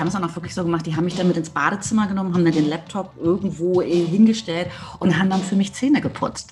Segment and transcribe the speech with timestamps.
[0.00, 2.32] haben es dann auch wirklich so gemacht, die haben mich dann mit ins Badezimmer genommen,
[2.32, 6.50] haben dann den Laptop irgendwo äh, hingestellt und haben dann für mich Zähne geputzt.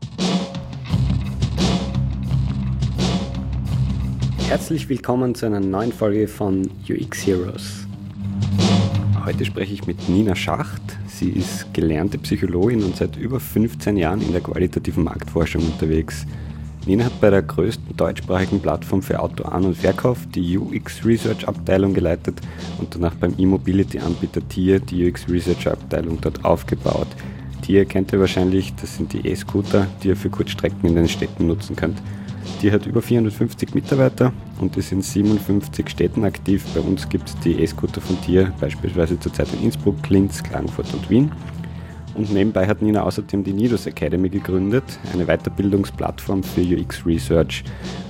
[4.48, 7.86] Herzlich willkommen zu einer neuen Folge von UX Heroes.
[9.24, 10.82] Heute spreche ich mit Nina Schacht.
[11.06, 16.26] Sie ist gelernte Psychologin und seit über 15 Jahren in der qualitativen Marktforschung unterwegs.
[16.88, 21.92] Nina hat bei der größten deutschsprachigen Plattform für Auto-An- und Verkauf die UX Research Abteilung
[21.92, 22.40] geleitet
[22.78, 27.08] und danach beim E-Mobility-Anbieter Tier die UX Research Abteilung dort aufgebaut.
[27.60, 31.46] Tier kennt ihr wahrscheinlich, das sind die E-Scooter, die ihr für Kurzstrecken in den Städten
[31.46, 31.98] nutzen könnt.
[32.62, 36.64] Die hat über 450 Mitarbeiter und ist in 57 Städten aktiv.
[36.74, 41.10] Bei uns gibt es die E-Scooter von Tier, beispielsweise zurzeit in Innsbruck, Linz, Klagenfurt und
[41.10, 41.32] Wien.
[42.18, 44.82] Und nebenbei hat Nina außerdem die Nidus Academy gegründet,
[45.12, 47.62] eine Weiterbildungsplattform für UX Research.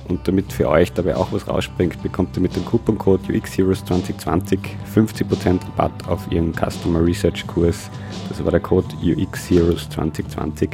[0.07, 4.57] Und damit für euch dabei auch was rausspringt, bekommt ihr mit dem Couponcode UXHeroes2020
[4.95, 7.91] 50% Rabatt auf ihren Customer Research Kurs.
[8.29, 10.69] Das war der Code UXHeroes2020.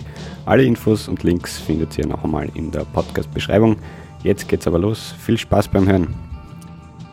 [0.46, 3.76] Alle Infos und Links findet ihr noch einmal in der Podcast-Beschreibung.
[4.24, 5.14] Jetzt geht's aber los.
[5.20, 6.25] Viel Spaß beim Hören.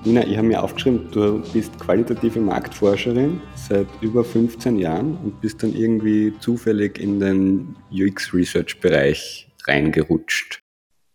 [0.05, 5.63] Nina, ich habe mir aufgeschrieben, du bist qualitative Marktforscherin seit über 15 Jahren und bist
[5.63, 10.61] dann irgendwie zufällig in den UX-Research-Bereich reingerutscht.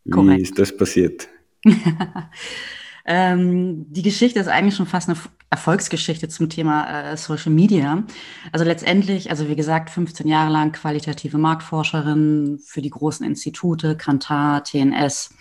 [0.06, 0.42] Wie Korrekt.
[0.42, 1.28] ist das passiert?
[3.06, 5.18] ähm, die Geschichte ist eigentlich schon fast eine
[5.50, 8.06] Erfolgsgeschichte zum Thema äh, Social Media.
[8.54, 14.64] Also letztendlich, also wie gesagt, 15 Jahre lang qualitative Marktforscherin für die großen Institute, Kantar,
[14.64, 15.36] TNS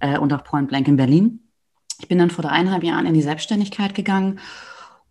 [0.00, 1.45] äh, und auch Point Blank in Berlin.
[2.00, 4.38] Ich bin dann vor dreieinhalb Jahren in die Selbstständigkeit gegangen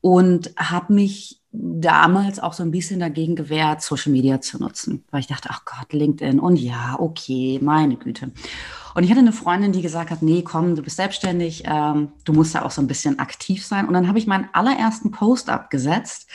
[0.02, 5.22] und habe mich damals auch so ein bisschen dagegen gewehrt, Social Media zu nutzen, weil
[5.22, 8.32] ich dachte, ach Gott, LinkedIn und ja, okay, meine Güte.
[8.94, 12.34] Und ich hatte eine Freundin, die gesagt hat, nee, komm, du bist selbstständig, ähm, du
[12.34, 13.88] musst da auch so ein bisschen aktiv sein.
[13.88, 16.30] Und dann habe ich meinen allerersten Post abgesetzt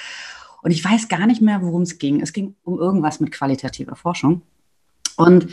[0.62, 2.20] und ich weiß gar nicht mehr, worum es ging.
[2.20, 4.42] Es ging um irgendwas mit qualitativer Forschung.
[5.16, 5.48] Und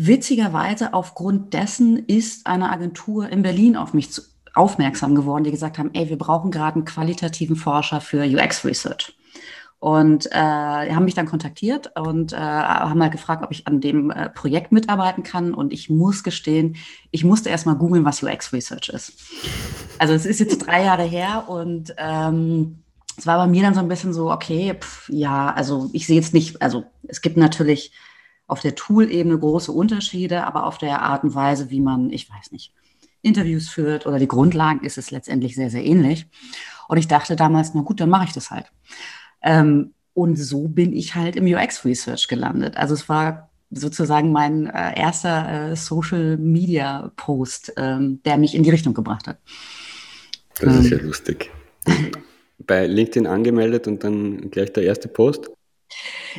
[0.00, 4.22] Witzigerweise aufgrund dessen ist eine Agentur in Berlin auf mich zu,
[4.54, 9.16] aufmerksam geworden, die gesagt haben, ey, wir brauchen gerade einen qualitativen Forscher für UX Research.
[9.80, 14.12] Und äh, haben mich dann kontaktiert und äh, haben mal gefragt, ob ich an dem
[14.12, 15.52] äh, Projekt mitarbeiten kann.
[15.52, 16.76] Und ich muss gestehen,
[17.10, 19.14] ich musste erst mal googeln, was UX Research ist.
[19.98, 22.84] Also es ist jetzt drei Jahre her und ähm,
[23.16, 26.14] es war bei mir dann so ein bisschen so, okay, pff, ja, also ich sehe
[26.14, 27.90] jetzt nicht, also es gibt natürlich
[28.48, 32.50] auf der Tool-Ebene große Unterschiede, aber auf der Art und Weise, wie man, ich weiß
[32.50, 32.72] nicht,
[33.22, 36.26] Interviews führt oder die Grundlagen ist es letztendlich sehr, sehr ähnlich.
[36.88, 38.72] Und ich dachte damals, na gut, dann mache ich das halt.
[39.42, 42.76] Ähm, und so bin ich halt im UX-Research gelandet.
[42.76, 48.94] Also es war sozusagen mein äh, erster äh, Social-Media-Post, ähm, der mich in die Richtung
[48.94, 49.38] gebracht hat.
[50.60, 51.06] Das ist ja ähm.
[51.06, 51.50] lustig.
[52.66, 55.50] Bei LinkedIn angemeldet und dann gleich der erste Post?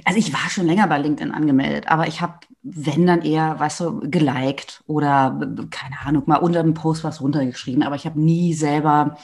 [0.05, 3.79] Also ich war schon länger bei LinkedIn angemeldet, aber ich habe, wenn dann eher, weißt
[3.81, 5.39] du, geliked oder
[5.71, 9.17] keine Ahnung, mal unter dem Post was runtergeschrieben, aber ich habe nie selber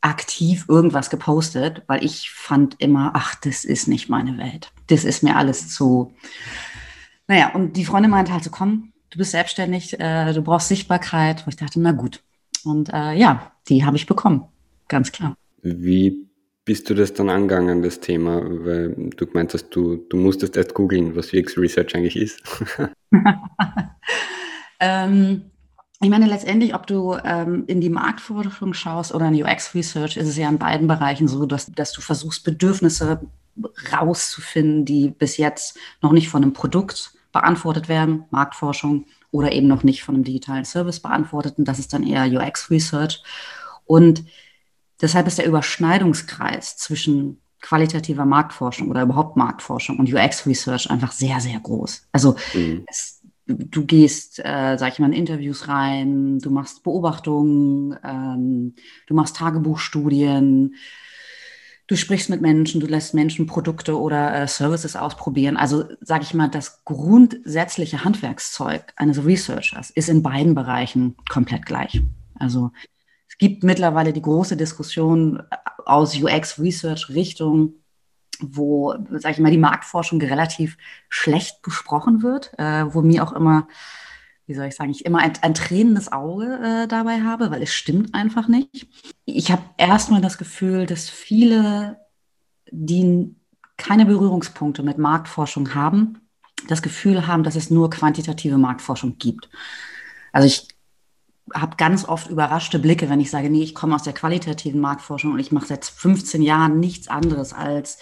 [0.00, 4.72] aktiv irgendwas gepostet, weil ich fand immer, ach, das ist nicht meine Welt.
[4.88, 6.12] Das ist mir alles zu.
[7.28, 11.46] Naja, und die Freundin meinte halt so, komm, du bist selbstständig, äh, du brauchst Sichtbarkeit.
[11.46, 12.22] Wo ich dachte, na gut.
[12.64, 14.44] Und äh, ja, die habe ich bekommen,
[14.88, 15.36] ganz klar.
[15.62, 16.26] Wie
[16.64, 18.40] bist du das dann angegangen, das Thema?
[18.44, 22.42] Weil du gemeint hast, du, du musstest erst googeln, was UX Research eigentlich ist.
[24.80, 25.42] ähm,
[26.00, 30.28] ich meine, letztendlich, ob du ähm, in die Marktforschung schaust oder in UX Research, ist
[30.28, 33.20] es ja in beiden Bereichen so, dass, dass du versuchst, Bedürfnisse
[33.92, 39.82] rauszufinden, die bis jetzt noch nicht von einem Produkt beantwortet werden, Marktforschung, oder eben noch
[39.82, 41.54] nicht von einem digitalen Service beantwortet.
[41.56, 43.22] Und das ist dann eher UX Research.
[43.86, 44.24] Und
[45.02, 51.58] Deshalb ist der Überschneidungskreis zwischen qualitativer Marktforschung oder überhaupt Marktforschung und UX-Research einfach sehr, sehr
[51.60, 52.08] groß.
[52.12, 52.84] Also mhm.
[52.86, 58.74] es, du gehst, äh, sag ich mal, in Interviews rein, du machst Beobachtungen, ähm,
[59.06, 60.74] du machst Tagebuchstudien,
[61.86, 65.56] du sprichst mit Menschen, du lässt Menschen Produkte oder äh, Services ausprobieren.
[65.56, 72.02] Also sage ich mal, das grundsätzliche Handwerkszeug eines Researchers ist in beiden Bereichen komplett gleich.
[72.34, 72.72] Also
[73.42, 75.42] gibt mittlerweile die große Diskussion
[75.84, 77.74] aus UX-Research-Richtung,
[78.38, 80.78] wo, sage ich mal, die Marktforschung relativ
[81.08, 83.66] schlecht besprochen wird, äh, wo mir auch immer,
[84.46, 87.74] wie soll ich sagen, ich immer ein, ein tränendes Auge äh, dabei habe, weil es
[87.74, 88.86] stimmt einfach nicht.
[89.24, 91.98] Ich habe erstmal das Gefühl, dass viele,
[92.70, 93.34] die
[93.76, 96.20] keine Berührungspunkte mit Marktforschung haben,
[96.68, 99.48] das Gefühl haben, dass es nur quantitative Marktforschung gibt.
[100.30, 100.68] Also ich
[101.54, 105.32] habe ganz oft überraschte Blicke, wenn ich sage, nee, ich komme aus der qualitativen Marktforschung
[105.32, 107.98] und ich mache seit 15 Jahren nichts anderes als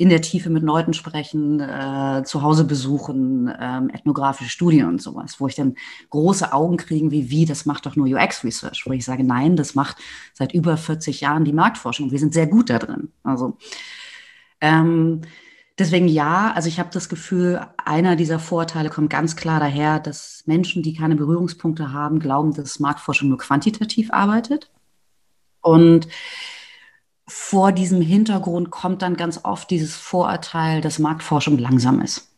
[0.00, 5.40] in der Tiefe mit Leuten sprechen, äh, zu Hause besuchen, ähm, ethnografische Studien und sowas,
[5.40, 5.74] wo ich dann
[6.08, 9.74] große Augen kriegen, wie, wie, das macht doch nur UX-Research, wo ich sage, nein, das
[9.74, 9.98] macht
[10.32, 12.10] seit über 40 Jahren die Marktforschung.
[12.10, 13.12] Wir sind sehr gut da drin.
[13.22, 13.58] Also
[14.62, 15.20] ähm,
[15.80, 20.44] deswegen ja, also ich habe das Gefühl, einer dieser Vorteile kommt ganz klar daher, dass
[20.46, 24.70] Menschen, die keine Berührungspunkte haben, glauben, dass Marktforschung nur quantitativ arbeitet.
[25.62, 26.06] Und
[27.26, 32.28] vor diesem Hintergrund kommt dann ganz oft dieses Vorurteil, dass Marktforschung langsam ist.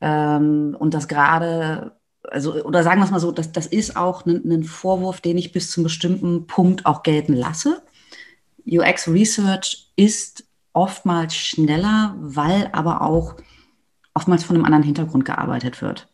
[0.00, 1.92] Ähm, und das gerade,
[2.24, 5.38] also, oder sagen wir es mal so, das, das ist auch ein, ein Vorwurf, den
[5.38, 7.82] ich bis zum bestimmten Punkt auch gelten lasse.
[8.66, 10.47] UX Research ist
[10.78, 13.34] oftmals schneller, weil aber auch
[14.14, 16.08] oftmals von einem anderen Hintergrund gearbeitet wird.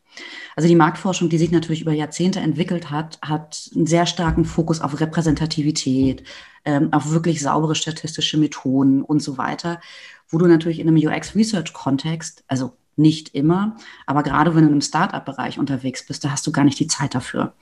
[0.57, 4.81] Also die Marktforschung, die sich natürlich über Jahrzehnte entwickelt hat, hat einen sehr starken Fokus
[4.81, 6.25] auf Repräsentativität,
[6.65, 9.81] ähm, auf wirklich saubere statistische Methoden und so weiter,
[10.29, 13.77] wo du natürlich in einem UX-Research-Kontext, also nicht immer,
[14.07, 17.15] aber gerade wenn du im Startup-Bereich unterwegs bist, da hast du gar nicht die Zeit
[17.15, 17.53] dafür.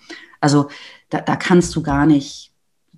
[0.41, 0.69] Also
[1.09, 2.52] da, da kannst du gar nicht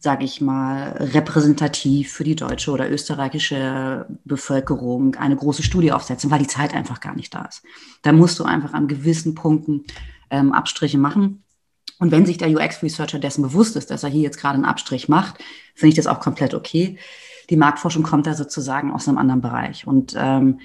[0.04, 6.40] sage ich mal, repräsentativ für die deutsche oder österreichische Bevölkerung eine große Studie aufsetzen, weil
[6.40, 7.62] die Zeit einfach gar nicht da ist.
[8.02, 9.84] Da musst du einfach an gewissen Punkten
[10.28, 11.42] ähm, Abstriche machen.
[11.98, 15.08] Und wenn sich der UX-Researcher dessen bewusst ist, dass er hier jetzt gerade einen Abstrich
[15.08, 15.42] macht,
[15.74, 16.98] finde ich das auch komplett okay.
[17.48, 19.86] Die Marktforschung kommt da sozusagen aus einem anderen Bereich.
[19.86, 20.60] Und ähm,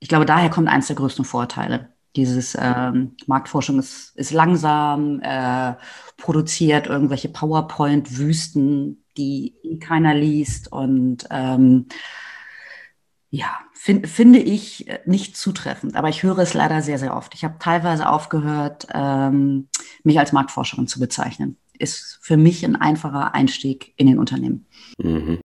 [0.00, 1.90] ich glaube, daher kommt eines der größten Vorteile.
[2.16, 5.74] Dieses ähm, Marktforschung ist, ist langsam, äh,
[6.16, 11.86] produziert irgendwelche PowerPoint-Wüsten, die keiner liest und ähm,
[13.30, 15.94] ja, find, finde ich nicht zutreffend.
[15.94, 17.34] Aber ich höre es leider sehr, sehr oft.
[17.34, 19.68] Ich habe teilweise aufgehört, ähm,
[20.02, 21.56] mich als Marktforscherin zu bezeichnen.
[21.78, 24.66] Ist für mich ein einfacher Einstieg in den Unternehmen.
[24.98, 25.40] Mhm.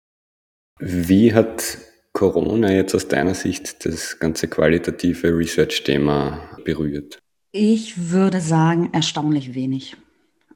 [0.79, 1.77] Wie hat
[2.15, 7.19] Corona jetzt aus deiner Sicht das ganze qualitative Research-Thema berührt?
[7.51, 9.97] Ich würde sagen, erstaunlich wenig.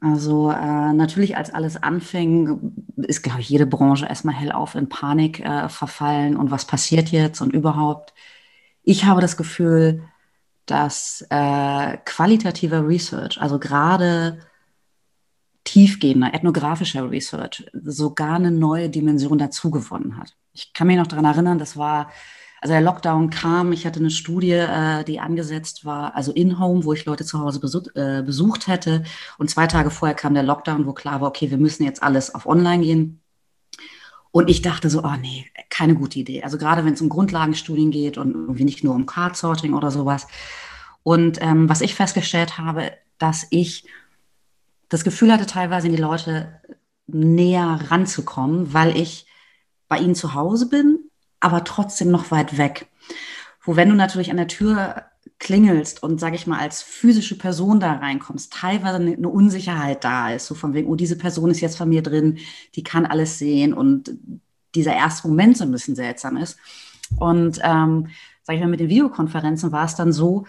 [0.01, 5.41] Also äh, natürlich, als alles anfing, ist, glaube ich, jede Branche erstmal hellauf in Panik
[5.41, 8.13] äh, verfallen und was passiert jetzt und überhaupt.
[8.83, 10.03] Ich habe das Gefühl,
[10.65, 14.39] dass äh, qualitativer Research, also gerade
[15.69, 20.35] tiefgehender ethnografischer Research, sogar eine neue Dimension dazugewonnen hat.
[20.51, 22.09] Ich kann mich noch daran erinnern, das war
[22.61, 26.91] also der Lockdown kam, ich hatte eine Studie, äh, die angesetzt war, also in-home, wo
[26.91, 29.03] ich Leute zu Hause besuch, äh, besucht hätte.
[29.37, 32.35] Und zwei Tage vorher kam der Lockdown, wo klar war, okay, wir müssen jetzt alles
[32.35, 33.21] auf online gehen.
[34.31, 36.43] Und ich dachte so, oh nee, keine gute Idee.
[36.43, 40.27] Also gerade wenn es um Grundlagenstudien geht und irgendwie nicht nur um Card-Sorting oder sowas.
[41.03, 43.85] Und ähm, was ich festgestellt habe, dass ich
[44.89, 46.61] das Gefühl hatte, teilweise in die Leute
[47.07, 49.25] näher ranzukommen, weil ich
[49.87, 51.09] bei ihnen zu Hause bin
[51.39, 52.87] aber trotzdem noch weit weg.
[53.61, 55.03] Wo wenn du natürlich an der Tür
[55.37, 60.47] klingelst und, sage ich mal, als physische Person da reinkommst, teilweise eine Unsicherheit da ist,
[60.47, 62.39] so von wegen, oh, diese Person ist jetzt von mir drin,
[62.75, 64.11] die kann alles sehen und
[64.75, 66.57] dieser erste Moment so ein bisschen seltsam ist.
[67.17, 68.07] Und, ähm,
[68.43, 70.45] sage ich mal, mit den Videokonferenzen war es dann so,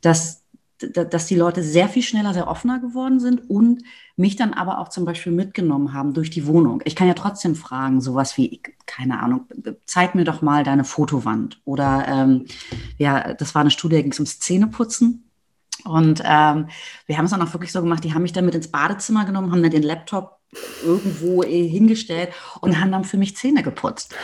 [0.00, 0.39] dass
[0.80, 3.82] dass die Leute sehr viel schneller, sehr offener geworden sind und
[4.16, 6.82] mich dann aber auch zum Beispiel mitgenommen haben durch die Wohnung.
[6.84, 9.46] Ich kann ja trotzdem fragen, sowas wie, keine Ahnung,
[9.84, 11.60] zeig mir doch mal deine Fotowand.
[11.64, 12.46] Oder ähm,
[12.98, 15.30] ja, das war eine Studie, da ging es ums Zähneputzen.
[15.84, 16.68] Und ähm,
[17.06, 19.24] wir haben es dann auch wirklich so gemacht, die haben mich dann mit ins Badezimmer
[19.24, 20.39] genommen, haben dann den Laptop
[20.84, 22.30] irgendwo eh hingestellt
[22.60, 24.14] und haben dann für mich Zähne geputzt.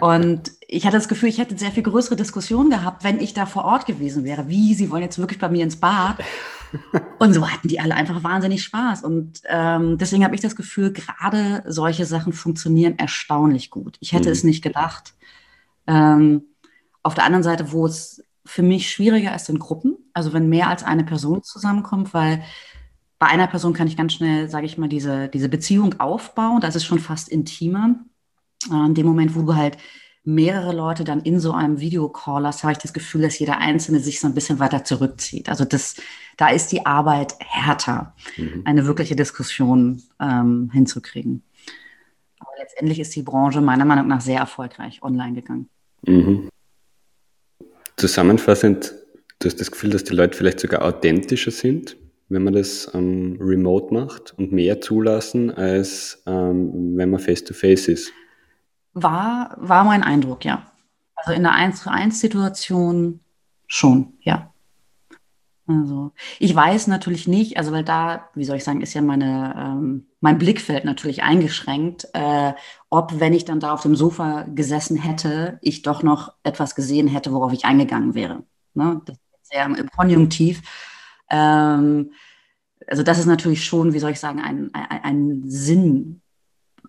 [0.00, 3.46] Und ich hatte das Gefühl, ich hätte sehr viel größere Diskussionen gehabt, wenn ich da
[3.46, 4.48] vor Ort gewesen wäre.
[4.48, 6.18] Wie, sie wollen jetzt wirklich bei mir ins Bad?
[7.18, 9.02] Und so hatten die alle einfach wahnsinnig Spaß.
[9.02, 13.96] Und ähm, deswegen habe ich das Gefühl, gerade solche Sachen funktionieren erstaunlich gut.
[14.00, 14.32] Ich hätte mhm.
[14.32, 15.14] es nicht gedacht.
[15.86, 16.44] Ähm,
[17.02, 20.68] auf der anderen Seite, wo es für mich schwieriger ist in Gruppen, also wenn mehr
[20.68, 22.42] als eine Person zusammenkommt, weil
[23.22, 26.60] bei einer Person kann ich ganz schnell, sage ich mal, diese, diese Beziehung aufbauen.
[26.60, 27.94] Das ist schon fast intimer.
[28.68, 29.78] Äh, in dem Moment, wo du halt
[30.24, 34.00] mehrere Leute dann in so einem Videocall hast, habe ich das Gefühl, dass jeder Einzelne
[34.00, 35.48] sich so ein bisschen weiter zurückzieht.
[35.48, 35.94] Also das,
[36.36, 38.62] da ist die Arbeit härter, mhm.
[38.64, 41.44] eine wirkliche Diskussion ähm, hinzukriegen.
[42.40, 45.68] Aber letztendlich ist die Branche meiner Meinung nach sehr erfolgreich online gegangen.
[46.04, 46.48] Mhm.
[47.96, 48.92] Zusammenfassend,
[49.38, 52.01] du hast das Gefühl, dass die Leute vielleicht sogar authentischer sind
[52.32, 57.92] wenn man das ähm, remote macht und mehr zulassen, als ähm, wenn man face-to-face -face
[57.92, 58.12] ist.
[58.94, 60.66] War, war mein Eindruck, ja.
[61.14, 63.20] Also in der 1 zu 1 Situation
[63.66, 64.52] schon, ja.
[65.66, 69.54] Also ich weiß natürlich nicht, also weil da, wie soll ich sagen, ist ja meine,
[69.56, 72.52] ähm, mein Blickfeld natürlich eingeschränkt, äh,
[72.90, 77.06] ob, wenn ich dann da auf dem Sofa gesessen hätte, ich doch noch etwas gesehen
[77.06, 78.42] hätte, worauf ich eingegangen wäre.
[78.74, 79.00] Ne?
[79.04, 80.62] Das ist sehr im Konjunktiv.
[81.32, 82.12] Ähm,
[82.86, 86.20] also das ist natürlich schon, wie soll ich sagen, ein, ein, ein Sinn,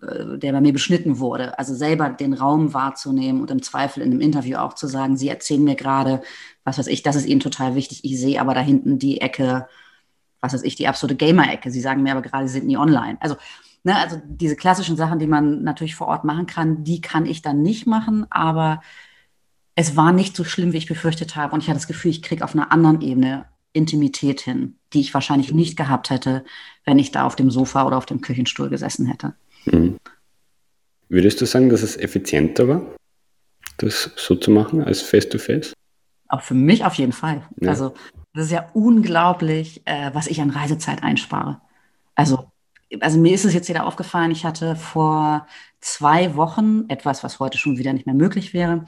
[0.01, 1.57] äh, der bei mir beschnitten wurde.
[1.57, 5.29] Also selber den Raum wahrzunehmen und im Zweifel in einem Interview auch zu sagen, Sie
[5.29, 6.21] erzählen mir gerade,
[6.63, 8.03] was weiß ich, das ist Ihnen total wichtig.
[8.03, 9.67] Ich sehe aber da hinten die Ecke,
[10.41, 11.71] was weiß ich, die absolute Gamer-Ecke.
[11.71, 13.17] Sie sagen mir aber gerade, Sie sind nie online.
[13.21, 13.37] Also,
[13.83, 17.41] ne, also diese klassischen Sachen, die man natürlich vor Ort machen kann, die kann ich
[17.41, 18.81] dann nicht machen, aber
[19.75, 21.53] es war nicht so schlimm, wie ich befürchtet habe.
[21.53, 25.13] Und ich hatte das Gefühl, ich kriege auf einer anderen Ebene Intimität hin, die ich
[25.13, 26.45] wahrscheinlich nicht gehabt hätte,
[26.85, 29.33] wenn ich da auf dem Sofa oder auf dem Küchenstuhl gesessen hätte.
[29.65, 29.97] Mhm.
[31.09, 32.81] Würdest du sagen, dass es effizienter war,
[33.77, 35.73] das so zu machen als Face-to-Face?
[36.29, 37.43] Auch für mich auf jeden Fall.
[37.59, 37.69] Ja.
[37.69, 37.93] Also
[38.33, 41.61] das ist ja unglaublich, äh, was ich an Reisezeit einspare.
[42.15, 42.51] Also,
[42.99, 45.47] also mir ist es jetzt wieder aufgefallen, ich hatte vor
[45.83, 48.85] zwei Wochen etwas, was heute schon wieder nicht mehr möglich wäre,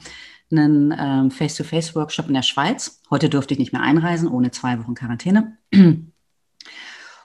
[0.50, 3.02] einen ähm, Face-to-Face-Workshop in der Schweiz.
[3.10, 5.58] Heute durfte ich nicht mehr einreisen, ohne zwei Wochen Quarantäne.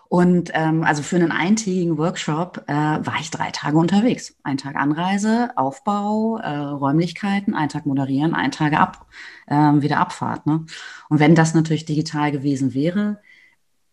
[0.10, 4.36] Und ähm, also für einen eintägigen Workshop äh, war ich drei Tage unterwegs.
[4.44, 9.06] Ein Tag Anreise, Aufbau, äh, Räumlichkeiten, ein Tag moderieren, ein Tag ab,
[9.48, 10.46] äh, wieder Abfahrt.
[10.48, 10.66] Ne?
[11.08, 13.22] Und wenn das natürlich digital gewesen wäre,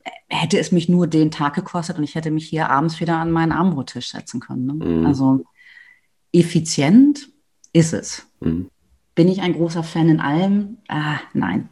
[0.03, 3.19] äh, hätte es mich nur den Tag gekostet und ich hätte mich hier abends wieder
[3.19, 4.67] an meinen Armbrottisch setzen können.
[4.67, 4.73] Ne?
[4.85, 5.07] Mhm.
[5.07, 5.45] Also
[6.33, 7.29] effizient
[7.73, 8.27] ist es.
[8.41, 8.71] Mhm.
[9.15, 10.79] Bin ich ein großer Fan in allem?
[10.89, 11.69] Ah, nein.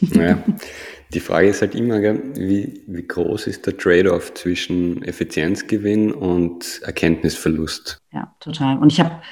[0.00, 0.42] Naja,
[1.12, 7.98] die Frage ist halt immer, wie, wie groß ist der Trade-off zwischen Effizienzgewinn und Erkenntnisverlust?
[8.12, 8.78] Ja, total.
[8.78, 9.22] Und ich habe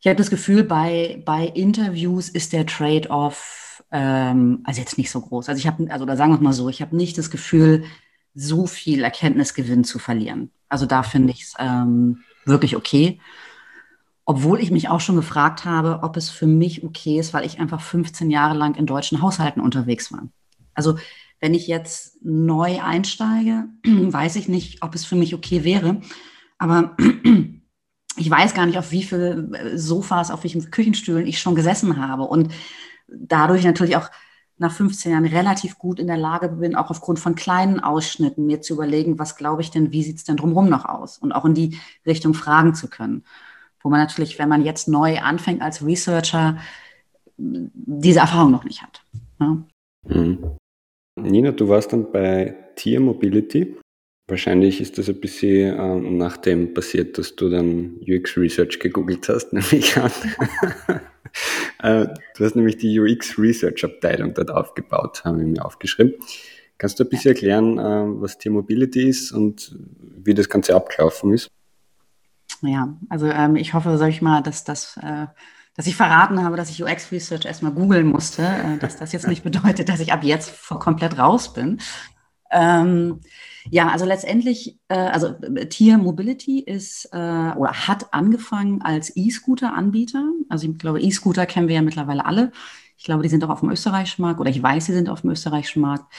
[0.00, 5.20] ich hab das Gefühl, bei, bei Interviews ist der Trade-off ähm, also jetzt nicht so
[5.20, 5.48] groß.
[5.48, 7.84] Also ich habe, also da sagen wir mal so, ich habe nicht das Gefühl,
[8.34, 10.50] so viel Erkenntnisgewinn zu verlieren.
[10.68, 13.20] Also da finde ich es ähm, wirklich okay.
[14.28, 17.60] Obwohl ich mich auch schon gefragt habe, ob es für mich okay ist, weil ich
[17.60, 20.28] einfach 15 Jahre lang in deutschen Haushalten unterwegs war.
[20.74, 20.98] Also
[21.40, 26.00] wenn ich jetzt neu einsteige, weiß ich nicht, ob es für mich okay wäre.
[26.58, 26.96] Aber
[28.16, 31.96] ich weiß gar nicht, auf wie viele äh, Sofas, auf welchen Küchenstühlen ich schon gesessen
[31.96, 32.24] habe.
[32.24, 32.52] Und
[33.08, 34.10] dadurch natürlich auch
[34.58, 38.62] nach 15 Jahren relativ gut in der Lage bin, auch aufgrund von kleinen Ausschnitten mir
[38.62, 41.18] zu überlegen, was glaube ich denn, wie sieht es denn drumherum noch aus?
[41.18, 43.24] Und auch in die Richtung fragen zu können.
[43.82, 46.58] Wo man natürlich, wenn man jetzt neu anfängt als Researcher,
[47.38, 49.02] diese Erfahrung noch nicht hat.
[49.40, 49.46] Ja?
[49.46, 49.64] Ne?
[50.08, 50.56] Mhm.
[51.18, 53.76] Nina, du warst dann bei Tier Mobility.
[54.28, 59.28] Wahrscheinlich ist das ein bisschen äh, nach dem passiert, dass du dann UX Research gegoogelt
[59.28, 60.10] hast, nehme ich an.
[61.82, 62.06] äh,
[62.36, 66.14] du hast nämlich die UX Research Abteilung dort aufgebaut, haben wir mir aufgeschrieben.
[66.76, 69.76] Kannst du ein bisschen erklären, äh, was Tier Mobility ist und
[70.22, 71.48] wie das Ganze abgelaufen ist?
[72.66, 75.26] Ja, also ähm, ich hoffe, sag ich mal, dass das äh,
[75.76, 79.28] dass ich verraten habe, dass ich UX Research erstmal googeln musste, äh, dass das jetzt
[79.28, 81.78] nicht bedeutet, dass ich ab jetzt komplett raus bin.
[82.50, 83.20] Ähm,
[83.70, 85.34] ja, also letztendlich, äh, also
[85.68, 87.16] Tier Mobility ist äh,
[87.56, 90.24] oder hat angefangen als E-Scooter-Anbieter.
[90.48, 92.52] Also ich glaube, E-Scooter kennen wir ja mittlerweile alle.
[92.96, 95.22] Ich glaube, die sind auch auf dem österreichischen Markt oder ich weiß, sie sind auf
[95.22, 96.10] dem österreichischen Markt.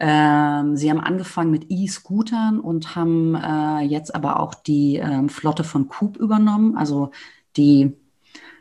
[0.00, 5.64] Ähm, sie haben angefangen mit E-Scootern und haben äh, jetzt aber auch die ähm, Flotte
[5.64, 7.10] von Coop übernommen, also
[7.56, 7.96] die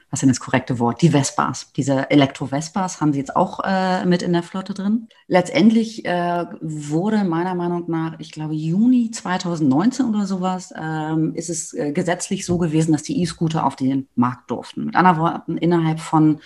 [0.10, 1.01] was ist denn das korrekte Wort?
[1.01, 1.74] Die Vespas.
[1.75, 5.10] Diese Elektro-Vespas haben sie jetzt auch äh, mit in der Flotte drin.
[5.27, 11.74] Letztendlich äh, wurde meiner Meinung nach, ich glaube, Juni 2019 oder sowas, ähm, ist es
[11.74, 14.86] äh, gesetzlich so gewesen, dass die E-Scooter auf den Markt durften.
[14.86, 16.39] Mit anderen Worten, innerhalb von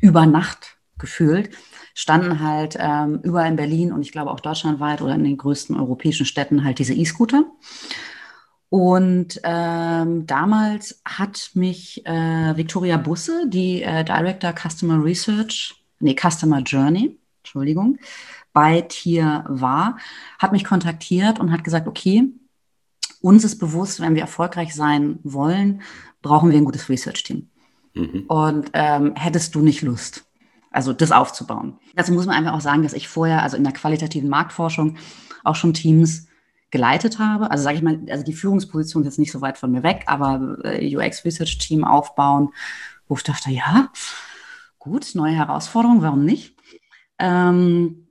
[0.00, 1.50] über Nacht gefühlt
[1.94, 5.74] standen halt ähm, überall in Berlin und ich glaube auch deutschlandweit oder in den größten
[5.74, 7.44] europäischen Städten halt diese E-Scooter.
[8.68, 16.60] Und ähm, damals hat mich äh, Victoria Busse, die äh, Director Customer Research, nee, Customer
[16.60, 17.98] Journey, Entschuldigung,
[18.52, 19.96] bei Tier war,
[20.38, 22.30] hat mich kontaktiert und hat gesagt, okay,
[23.22, 25.80] uns ist bewusst, wenn wir erfolgreich sein wollen,
[26.20, 27.48] brauchen wir ein gutes Research-Team.
[27.94, 28.24] Mhm.
[28.28, 30.25] Und ähm, hättest du nicht Lust,
[30.70, 31.78] also das aufzubauen?
[31.94, 34.96] Dazu muss man einfach auch sagen, dass ich vorher, also in der qualitativen Marktforschung,
[35.44, 36.26] auch schon Teams
[36.70, 37.50] geleitet habe.
[37.50, 40.04] Also sage ich mal, also die Führungsposition ist jetzt nicht so weit von mir weg,
[40.06, 42.50] aber äh, UX Research Team aufbauen,
[43.08, 43.90] wo ich dachte, ja,
[44.78, 46.56] gut, neue Herausforderung, warum nicht?
[47.18, 48.08] Ähm,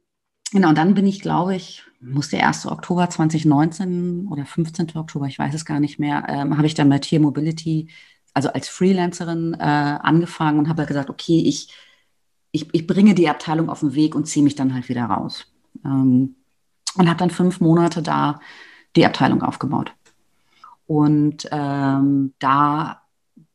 [0.51, 2.67] genau, und dann bin ich, glaube ich, muss der 1.
[2.67, 4.95] Oktober 2019 oder 15.
[4.95, 7.89] Oktober, ich weiß es gar nicht mehr, ähm, habe ich dann bei Tier Mobility,
[8.33, 11.69] also als Freelancerin äh, angefangen und habe gesagt, okay, ich
[12.55, 15.45] ich, ich bringe die Abteilung auf den Weg und ziehe mich dann halt wieder raus.
[15.83, 16.35] Ähm,
[16.95, 18.39] und habe dann fünf Monate da
[18.95, 19.93] die Abteilung aufgebaut.
[20.87, 23.01] Und ähm, da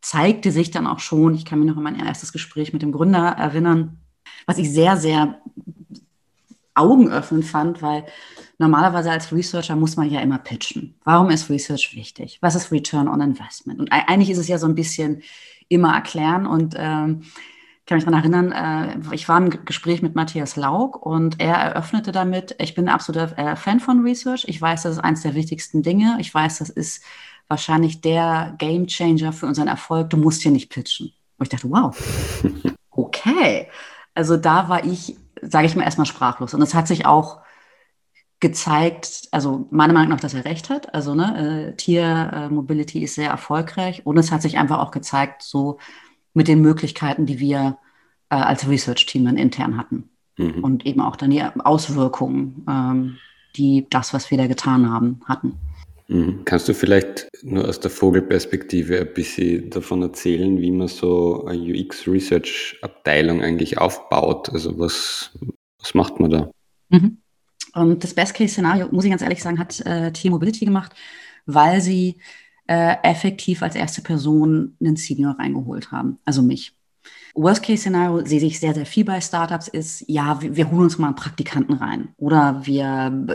[0.03, 2.93] zeigte sich dann auch schon, ich kann mich noch an mein erstes Gespräch mit dem
[2.93, 3.99] Gründer erinnern,
[4.45, 5.41] was ich sehr, sehr
[6.75, 8.05] augenöffnend fand, weil
[8.59, 10.95] normalerweise als Researcher muss man ja immer pitchen.
[11.05, 12.39] Warum ist Research wichtig?
[12.43, 13.81] Was ist Return on Investment?
[13.81, 15.23] Und eigentlich ist es ja so ein bisschen
[15.69, 17.23] immer erklären und ähm,
[17.91, 22.13] kann mich daran erinnern, äh, ich war im Gespräch mit Matthias Laug und er eröffnete
[22.13, 24.45] damit, ich bin ein absoluter äh, Fan von Research.
[24.47, 26.17] Ich weiß, das ist eines der wichtigsten Dinge.
[26.21, 27.03] Ich weiß, das ist
[27.49, 30.09] wahrscheinlich der Game Changer für unseren Erfolg.
[30.11, 31.13] Du musst hier nicht pitchen.
[31.37, 31.93] Und ich dachte, wow,
[32.91, 33.67] okay.
[34.15, 36.55] Also da war ich, sage ich mal, erstmal sprachlos.
[36.55, 37.41] Und es hat sich auch
[38.39, 40.95] gezeigt, also meiner Meinung nach, dass er recht hat.
[40.95, 44.93] Also ne, äh, Tier äh, Mobility ist sehr erfolgreich und es hat sich einfach auch
[44.93, 45.79] gezeigt, so
[46.35, 47.79] mit den Möglichkeiten, die wir
[48.31, 50.09] äh, als Research-Team dann intern hatten.
[50.39, 50.65] Mhm.
[50.65, 53.17] Und eben auch dann die Auswirkungen, ähm,
[53.57, 55.59] die das, was wir da getan haben, hatten.
[56.09, 56.45] Mhm.
[56.45, 61.61] Kannst du vielleicht nur aus der Vogelperspektive ein bisschen davon erzählen, wie man so eine
[61.61, 64.51] UX-Research-Abteilung eigentlich aufbaut?
[64.51, 65.31] Also was,
[65.79, 66.51] was macht man da?
[66.89, 67.19] Mhm.
[67.75, 70.93] Und das Best-Case-Szenario, muss ich ganz ehrlich sagen, hat äh, T-Mobility gemacht,
[71.47, 72.17] weil sie
[72.71, 76.73] äh, effektiv als erste Person einen Senior reingeholt haben, also mich.
[77.35, 81.09] Worst-Case-Szenario sehe ich sehr, sehr viel bei Startups ist, ja, wir, wir holen uns mal
[81.09, 83.27] einen Praktikanten rein oder wir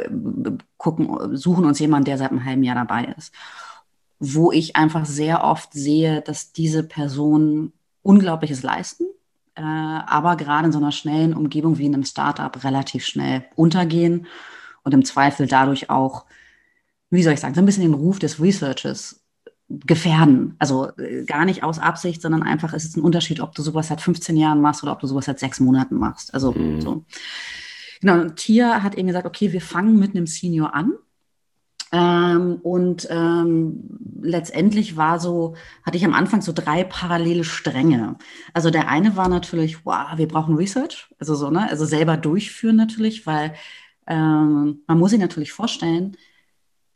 [0.78, 3.34] gucken, suchen uns jemanden, der seit einem halben Jahr dabei ist.
[4.20, 7.74] Wo ich einfach sehr oft sehe, dass diese Personen
[8.04, 9.04] Unglaubliches leisten,
[9.56, 14.28] äh, aber gerade in so einer schnellen Umgebung wie in einem Startup relativ schnell untergehen
[14.84, 16.24] und im Zweifel dadurch auch,
[17.10, 19.25] wie soll ich sagen, so ein bisschen den Ruf des Researches
[19.70, 20.56] gefährden.
[20.60, 23.88] Also äh, gar nicht aus Absicht, sondern einfach ist es ein Unterschied, ob du sowas
[23.88, 26.34] seit 15 Jahren machst oder ob du sowas seit sechs Monaten machst.
[26.34, 26.82] Also mhm.
[26.82, 27.06] so.
[28.02, 30.94] Genau, und Tia hat eben gesagt, okay, wir fangen mit einem Senior an
[31.92, 38.18] ähm, und ähm, letztendlich war so, hatte ich am Anfang so drei parallele Stränge.
[38.54, 42.76] Also der eine war natürlich, wow, wir brauchen Research, also so, ne, also selber durchführen
[42.76, 43.54] natürlich, weil
[44.08, 46.18] ähm, man muss sich natürlich vorstellen,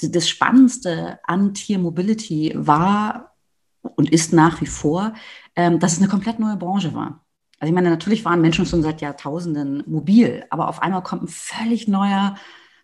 [0.02, 3.36] das Spannendste an Tier Mobility war
[3.82, 5.14] und ist nach wie vor,
[5.56, 7.26] ähm, dass es eine komplett neue Branche war.
[7.60, 11.28] Also ich meine, natürlich waren Menschen schon seit Jahrtausenden mobil, aber auf einmal kommt ein
[11.28, 12.36] völlig neuer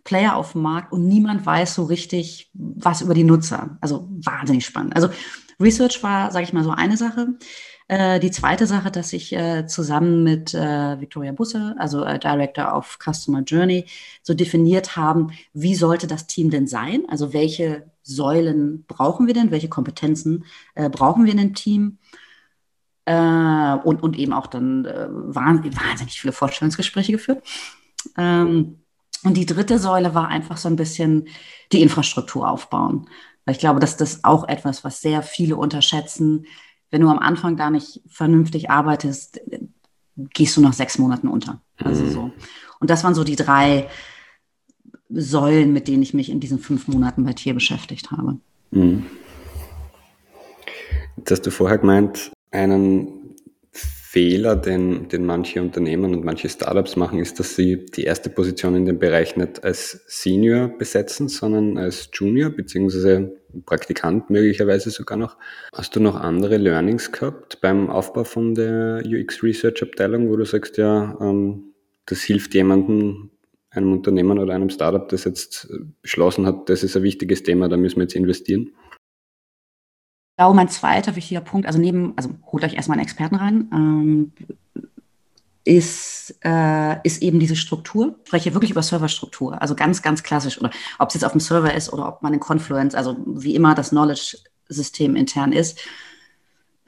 [0.03, 3.77] Player auf dem Markt und niemand weiß so richtig was über die Nutzer.
[3.81, 4.95] Also wahnsinnig spannend.
[4.95, 5.09] Also
[5.59, 7.37] Research war, sage ich mal, so eine Sache.
[7.87, 12.75] Äh, die zweite Sache, dass ich äh, zusammen mit äh, Victoria Busse, also äh, Director
[12.75, 13.85] of Customer Journey,
[14.23, 17.03] so definiert haben, wie sollte das Team denn sein?
[17.09, 19.51] Also welche Säulen brauchen wir denn?
[19.51, 21.99] Welche Kompetenzen äh, brauchen wir in dem Team?
[23.07, 27.43] Und, und eben auch dann wahnsinnig viele Vorstellungsgespräche geführt.
[28.17, 28.79] Ähm,
[29.23, 31.27] und die dritte Säule war einfach so ein bisschen
[31.71, 33.07] die Infrastruktur aufbauen.
[33.45, 36.47] Weil ich glaube, dass das auch etwas, was sehr viele unterschätzen.
[36.91, 39.41] Wenn du am Anfang da nicht vernünftig arbeitest,
[40.17, 41.61] gehst du nach sechs Monaten unter.
[41.77, 42.11] Also mhm.
[42.11, 42.31] so.
[42.79, 43.87] Und das waren so die drei
[45.09, 48.37] Säulen, mit denen ich mich in diesen fünf Monaten bei Tier beschäftigt habe.
[48.71, 49.05] Mhm.
[51.17, 53.35] Jetzt hast du vorher gemeint, einen
[53.71, 58.75] Fehler, den, den manche Unternehmen und manche Startups machen, ist, dass sie die erste Position
[58.75, 63.27] in dem Bereich nicht als Senior besetzen, sondern als Junior bzw.
[63.65, 65.37] Praktikant möglicherweise sogar noch.
[65.73, 70.45] Hast du noch andere Learnings gehabt beim Aufbau von der UX Research Abteilung, wo du
[70.45, 71.73] sagst, ja, ähm,
[72.05, 73.31] das hilft jemandem,
[73.71, 75.67] einem Unternehmen oder einem Startup, das jetzt
[76.01, 78.71] beschlossen hat, das ist ein wichtiges Thema, da müssen wir jetzt investieren?
[80.31, 83.69] Ich glaube, mein zweiter wichtiger Punkt, also neben, also holt euch erstmal einen Experten rein,
[83.73, 84.31] ähm,
[85.65, 88.15] ist, äh, ist eben diese Struktur.
[88.21, 90.59] Ich spreche wirklich über Serverstruktur, also ganz, ganz klassisch.
[90.59, 93.55] Oder ob es jetzt auf dem Server ist oder ob man in Confluence, also wie
[93.55, 95.79] immer das Knowledge-System intern ist.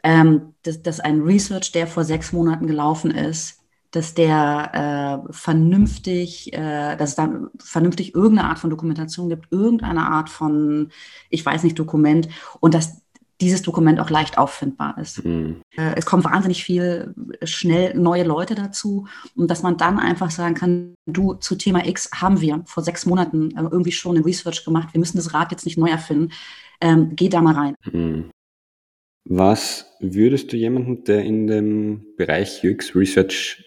[0.03, 3.57] Ähm, dass, dass ein Research, der vor sechs Monaten gelaufen ist,
[3.91, 10.07] dass der äh, vernünftig, äh, dass es da vernünftig irgendeine Art von Dokumentation gibt, irgendeine
[10.07, 10.91] Art von,
[11.29, 13.01] ich weiß nicht, Dokument und dass
[13.39, 15.23] dieses Dokument auch leicht auffindbar ist.
[15.23, 15.61] Mhm.
[15.75, 20.95] Es kommt wahnsinnig viel schnell neue Leute dazu und dass man dann einfach sagen kann,
[21.05, 24.89] du zu Thema X haben wir vor sechs Monaten äh, irgendwie schon eine Research gemacht,
[24.93, 26.31] wir müssen das Rad jetzt nicht neu erfinden,
[26.81, 27.75] ähm, geh da mal rein.
[27.91, 28.31] Mhm.
[29.29, 33.63] Was würdest du jemandem, der in dem Bereich UX Research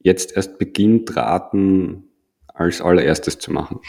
[0.00, 2.04] jetzt erst beginnt, raten,
[2.48, 3.80] als allererstes zu machen?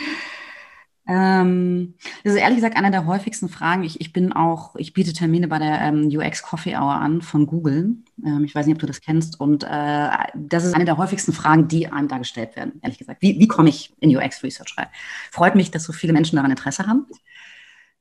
[1.08, 3.84] Ähm, das ist ehrlich gesagt einer der häufigsten Fragen.
[3.84, 7.46] Ich, ich bin auch, ich biete Termine bei der ähm, UX Coffee Hour an von
[7.46, 7.98] Google.
[8.26, 9.40] Ähm, ich weiß nicht, ob du das kennst.
[9.40, 13.22] Und äh, das ist eine der häufigsten Fragen, die einem da gestellt werden, ehrlich gesagt.
[13.22, 14.88] Wie, wie komme ich in UX Research rein?
[15.32, 17.06] Freut mich, dass so viele Menschen daran Interesse haben.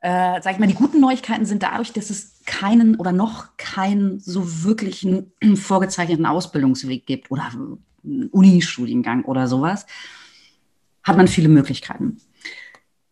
[0.01, 4.19] Äh, sag ich mal, die guten Neuigkeiten sind dadurch, dass es keinen oder noch keinen
[4.21, 7.51] so wirklichen vorgezeichneten Ausbildungsweg gibt oder
[8.31, 9.87] Unistudiengang oder sowas,
[11.03, 12.19] hat man viele Möglichkeiten.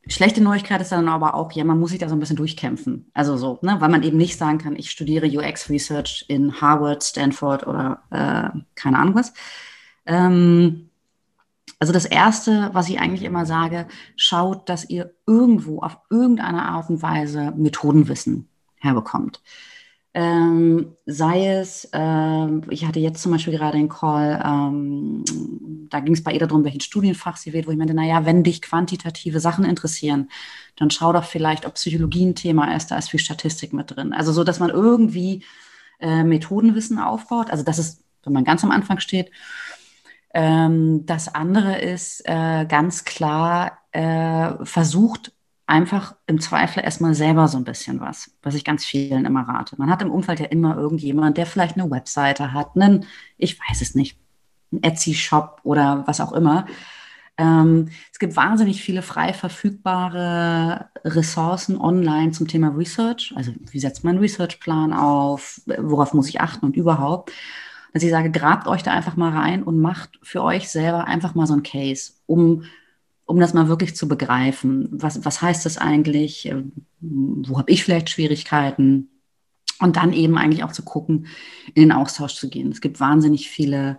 [0.08, 3.10] Schlechte Neuigkeit ist dann aber auch, ja, man muss sich da so ein bisschen durchkämpfen.
[3.14, 7.04] Also so, ne, weil man eben nicht sagen kann, ich studiere UX Research in Harvard,
[7.04, 9.32] Stanford oder äh, keine Ahnung was.
[10.04, 10.90] Ähm,
[11.78, 13.86] also das Erste, was ich eigentlich immer sage,
[14.16, 19.40] schaut, dass ihr irgendwo auf irgendeine Art und Weise Methodenwissen herbekommt.
[20.14, 25.24] Ähm, sei es, äh, ich hatte jetzt zum Beispiel gerade einen Call, ähm,
[25.88, 28.44] da ging es bei ihr darum, welchen Studienfach sie wählt, wo ich meinte, naja, wenn
[28.44, 30.30] dich quantitative Sachen interessieren,
[30.76, 34.12] dann schau doch vielleicht, ob Psychologie ein Thema ist, da ist viel Statistik mit drin.
[34.12, 35.44] Also so, dass man irgendwie
[35.98, 37.50] äh, Methodenwissen aufbaut.
[37.50, 39.30] Also das ist, wenn man ganz am Anfang steht.
[40.34, 45.32] Ähm, das andere ist äh, ganz klar, äh, versucht
[45.72, 49.74] einfach im Zweifel erstmal selber so ein bisschen was, was ich ganz vielen immer rate.
[49.78, 53.06] Man hat im Umfeld ja immer irgendjemand, der vielleicht eine Webseite hat, einen,
[53.38, 54.18] ich weiß es nicht,
[54.70, 56.66] einen Etsy-Shop oder was auch immer.
[57.38, 63.32] Ähm, es gibt wahnsinnig viele frei verfügbare Ressourcen online zum Thema Research.
[63.34, 67.32] Also wie setzt man einen Researchplan auf, worauf muss ich achten und überhaupt.
[67.94, 71.34] Dass ich sage, grabt euch da einfach mal rein und macht für euch selber einfach
[71.34, 72.64] mal so ein Case, um
[73.26, 74.88] um das mal wirklich zu begreifen.
[74.92, 76.46] Was, was heißt das eigentlich?
[76.46, 79.08] Ähm, wo habe ich vielleicht Schwierigkeiten?
[79.80, 81.26] Und dann eben eigentlich auch zu gucken,
[81.74, 82.70] in den Austausch zu gehen.
[82.70, 83.98] Es gibt wahnsinnig viele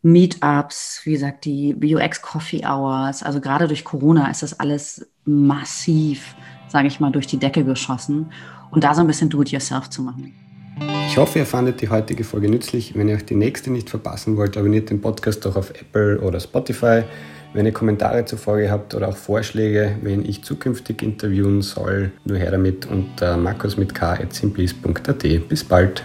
[0.00, 3.22] Meetups, wie gesagt, die UX Coffee Hours.
[3.22, 6.34] Also gerade durch Corona ist das alles massiv,
[6.68, 8.32] sage ich mal, durch die Decke geschossen.
[8.70, 10.34] Und da so ein bisschen Do-it-yourself zu machen.
[11.08, 12.96] Ich hoffe, ihr fandet die heutige Folge nützlich.
[12.96, 16.40] Wenn ihr euch die nächste nicht verpassen wollt, abonniert den Podcast doch auf Apple oder
[16.40, 17.04] Spotify.
[17.54, 22.36] Wenn ihr Kommentare zur Folge habt oder auch Vorschläge, wen ich zukünftig interviewen soll, nur
[22.36, 25.48] her damit unter markus mit k.simplis.at.
[25.48, 26.02] Bis bald!